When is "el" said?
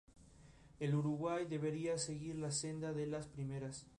0.79-0.95